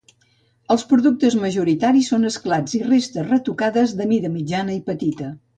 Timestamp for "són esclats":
2.13-2.75